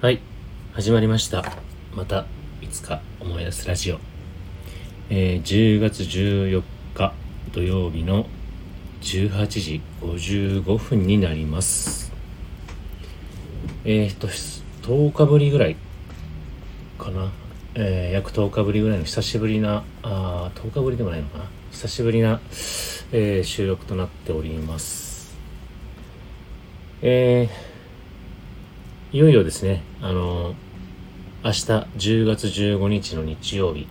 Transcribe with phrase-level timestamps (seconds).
[0.00, 0.20] はい。
[0.74, 1.44] 始まりました。
[1.92, 2.24] また
[2.62, 3.98] いつか思い出すラジオ、
[5.10, 6.62] えー、10月14
[6.94, 7.12] 日
[7.50, 8.26] 土曜日の
[9.00, 12.12] 18時55分になります。
[13.84, 15.74] えー、っと10日ぶりぐらい
[16.96, 17.32] かな、
[17.74, 21.44] えー、約10日ぶりぐらいの久しぶりなあ10日ぶりでもないのかな。
[21.72, 22.40] 久しぶりな、
[23.10, 25.36] えー、収録となっております。
[27.02, 27.67] えー、
[29.10, 30.54] いよいよですねあの
[31.42, 31.62] 明日
[31.96, 33.88] 10月15日の日曜日、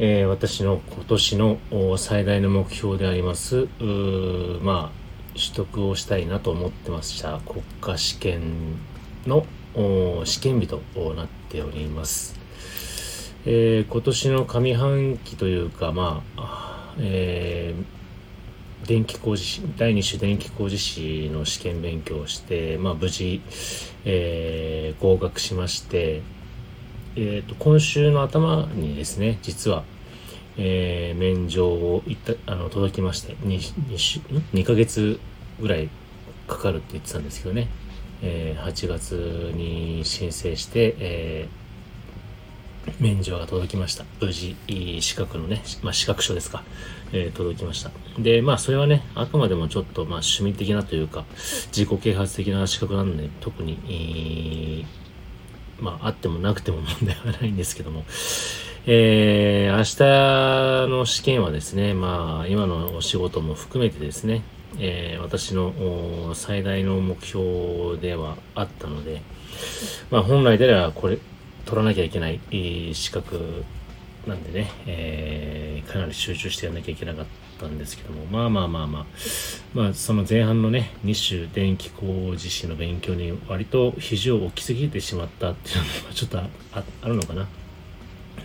[0.00, 1.58] えー、私の今年の
[1.96, 3.68] 最大の目標であります、
[4.60, 8.40] まあ、取得をしたいなと思ってました国家試験
[9.28, 9.46] の
[10.24, 10.80] 試験日と
[11.14, 12.34] なっております。
[13.46, 17.99] えー、今年の上半期というか、まあ、えー
[18.86, 23.42] 電気工事士第2種電気工事士の試験勉強をして、まあ、無事、
[24.04, 26.22] えー、合格しまして、
[27.16, 29.84] えーと、今週の頭にですね実は、
[30.56, 33.58] えー、免状をいったあの届きまして 2,
[33.90, 34.20] 2, 週
[34.54, 35.20] 2ヶ月
[35.60, 35.88] ぐらい
[36.48, 37.68] かかるって言ってたんですけどね、
[38.22, 41.60] えー、8月に申請して、えー
[42.98, 44.04] 免状が届きました。
[44.20, 44.56] 無事、
[45.00, 46.62] 資格のね、まあ、資格書ですか、
[47.12, 47.90] えー、届きました。
[48.18, 51.24] で、まあ、それはね、あくまでもちょっと、まあ、趣味的なというか、
[51.72, 54.86] 自己啓発的な資格なので、特に、
[55.78, 58.04] まあ、あってもなくても問題はないんですけども、
[58.86, 64.42] えー、明日の試験はですね、まあ、今のお仕事も含めてですね、
[64.78, 69.22] えー、私の最大の目標ではあったので、
[70.10, 71.18] まあ、本来ではこれ、
[71.64, 72.40] 取らなきゃいけない
[72.94, 73.64] 資格
[74.26, 77.26] なんでね、えー、かなり集中してやらなきゃいけなかっ
[77.58, 79.06] たんですけども、まあまあまあまあ、
[79.74, 86.48] まあその前半のね、二種電気工事士の勉強に割と肘を置きすぎてしまったっていうのが ちょっとあ
[87.02, 87.48] あるのかな。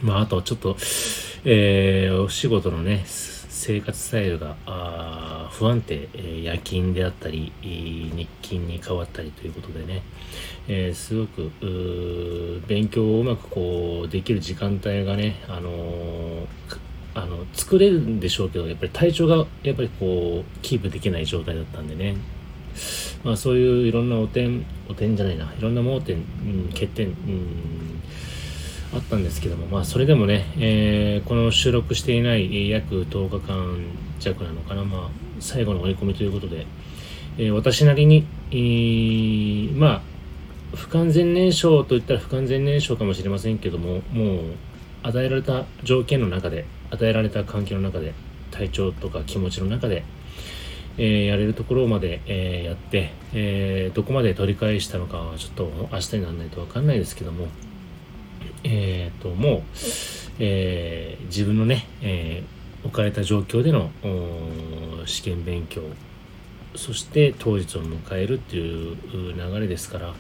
[0.02, 0.78] まああとちょっと、
[1.44, 4.56] えー、お仕事のね、生活スタイルが
[5.52, 6.08] 不安定、
[6.44, 10.02] 夜勤であったり、日勤に変わったりということでね、
[10.68, 16.46] えー、すごく勉強をうまくこうできる時間帯がね、あのー、
[17.16, 22.18] あの作れるんでしょうけどやっぱり体調がやっぱりこうキープできない状態だったんでね。
[23.24, 28.02] まあそういういろんなお点お点じゃないないろんな盲点、うん、欠点、うん
[28.96, 33.78] あったんですけども、まあ、それでもね、えー、この収録していない約10日間
[34.20, 35.10] 弱なのかな、まあ、
[35.40, 36.66] 最後の追い込みということで、
[37.38, 40.02] えー、私なりに、えー、まあ、
[40.76, 44.40] 不完全燃焼といったら不完全燃焼かもしれませんけども、もう、
[45.04, 48.14] 与えられた条件の中で、与えられた環境の中で、
[48.52, 50.04] 体調とか気持ちの中で、
[50.98, 57.48] えー、やれるところまで、えー、やって、えー、どこまで取り返したのかはちょっと明日にならないとわかんないですけども、
[58.64, 59.62] えー、と、もう、
[60.40, 62.44] え、自分のね、え、
[62.86, 63.90] 置かれた状況での
[65.06, 65.82] 試験勉強、
[66.76, 68.96] そして当日を迎えるっていう
[69.34, 70.14] 流れですから、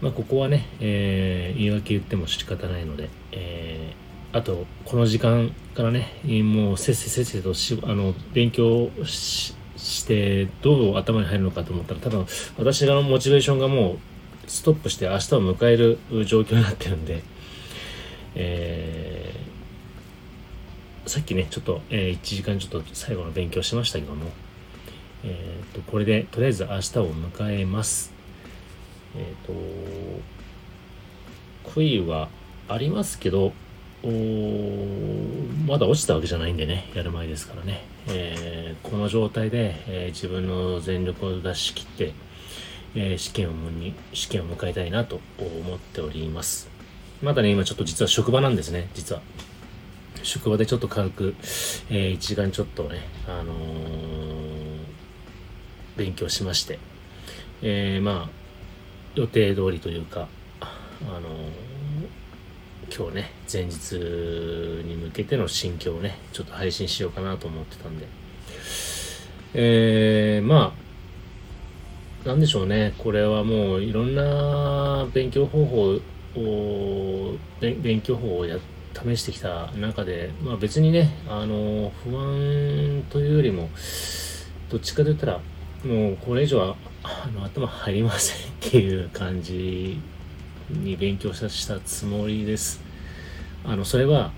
[0.00, 6.08] まあ、ここはね、えー、言い訳言っても仕方ないので、えー、あと、この時間からね、
[6.42, 9.54] もうせっせせっせとしあの勉強し
[10.06, 12.26] てどう頭に入るのかと思ったら多分
[12.58, 13.94] 私のモチベーションがも
[14.46, 17.22] うストップして明日を迎える状況になってるんで、
[18.34, 18.99] えー、
[21.10, 24.26] さっきね、ちょっと、えー、1時間ちょっと最後の勉強しましたけども、
[25.24, 28.12] えー、と、これでとりあえず明日を迎えます。
[29.16, 29.52] えっ、と、
[31.68, 32.28] 悔いは
[32.68, 33.52] ありますけど、
[35.66, 37.82] まだ落ちたわけじゃないんでね、やる前ですからね。
[38.06, 42.12] えー、この状態で、え、自分の全力を出し切って、
[42.94, 43.52] え、試験を
[44.12, 46.70] 試験を迎えたいなと思っております
[47.22, 49.22] まだね今ちょっと実は職場なんですね実は
[50.22, 51.34] 職場でちょっと軽く、
[51.90, 53.56] えー、1時間ちょっとね、あのー、
[55.96, 56.78] 勉強しまして、
[57.62, 58.30] えー、まあ
[59.14, 60.28] 予定通りというか、
[60.60, 61.28] あの
[62.94, 68.06] 今日ね前日に向けての心境をねちょっと配信しようかなと思ってたんで。
[69.52, 70.72] えー、ま
[72.24, 75.98] あなんでしょうね、これはもういろんな勉強方法
[76.36, 83.68] を、勉強法をやって試してきた中で、まあ別にね、あの、不安というよりも、
[84.70, 85.40] どっちかと言ったら、
[85.84, 89.98] もうこれ以上はあの頭入りませんっていう感じ
[90.68, 92.80] に勉強したつもりです。
[93.64, 94.32] あの、それは、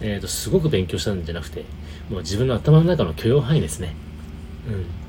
[0.00, 1.64] えっ、ー、と、すごく勉強したんじゃなくて、
[2.10, 3.94] もう自分の頭の中の許容範囲ですね。
[4.68, 5.05] うん。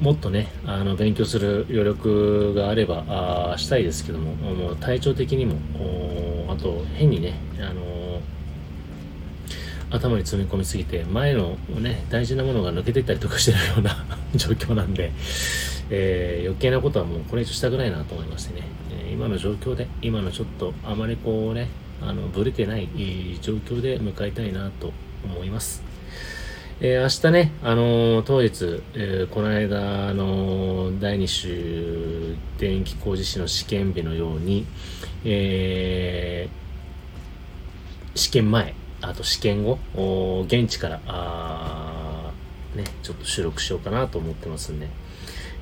[0.00, 5.56] もっとね、あの、勉強する余力があれば、あしたいですけども、もう体調的にも、
[6.48, 8.20] あと、変にね、あの
[9.90, 14.04] 頭に詰め込みすぎて、前のね、大事なものが抜けてったりとかしてるような
[14.36, 15.10] 状況なんで、
[15.90, 18.66] えー、余計なことはもうこれ以上したくないなと思いましてね、
[19.08, 21.68] え、今の状況で、今のちょっとあまりこうね、
[22.00, 22.88] あの、ぶれてない
[23.40, 24.92] 状況で迎えたいなと
[25.24, 25.87] 思います。
[26.80, 34.64] えー、明日ね、あのー、当日、えー、この間あの第2種電気工事士の試験日のように、
[35.24, 36.48] え、
[38.14, 42.30] 試験前、あと試験後、現地から、あ
[42.76, 44.86] ね、ちょっと収録しようかなと思ってますんで、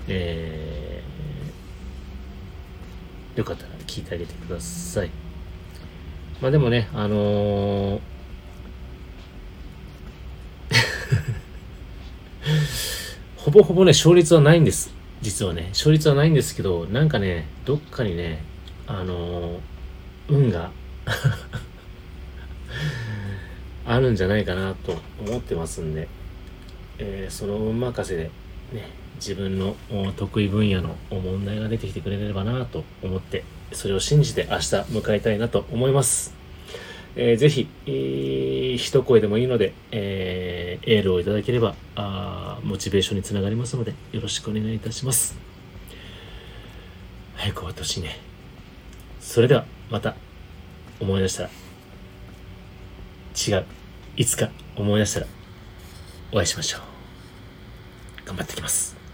[0.09, 1.03] え、
[3.37, 5.11] よかったら聞いてあげてください。
[6.43, 8.17] まあでもね、あのー
[12.47, 14.91] ほぼほぼね、勝率はないんです。
[15.23, 18.45] 実はね、勝率はないんですけど、なんかね、どっかにね、
[18.87, 19.59] あのー、
[20.29, 20.71] 運が
[23.87, 26.07] あるんじゃないかなと思ってますんで、
[26.99, 28.25] えー、その運任せで、
[28.75, 29.75] ね、自分の
[30.17, 33.43] 得意分野の問題が出てきてくれればなと思って、
[33.73, 36.35] それを信じて明日迎えたいなと思います。
[37.19, 45.35] えー、ぜひ、えー、一声でもいいので、えー、エールをいただければあ、モチベーションにつながりますので、よろしくお願いいたします。
[47.35, 48.19] 早く終わってほしいね。
[49.19, 50.15] それでは、また、
[51.01, 51.51] 思い出したら、
[53.59, 53.67] 違う、
[54.17, 55.27] いつか思い出したら、
[56.33, 56.81] お会いしましょう。
[58.27, 59.06] 頑張ってきます。